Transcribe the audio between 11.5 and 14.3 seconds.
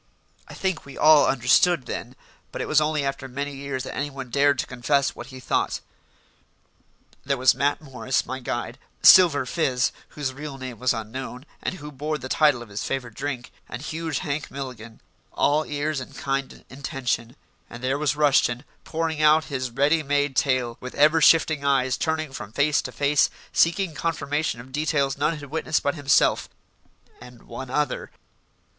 and who bore the title of his favourite drink; and huge